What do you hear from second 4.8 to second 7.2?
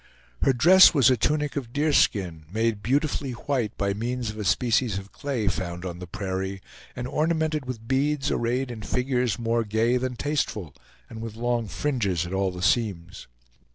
of clay found on the prairie, and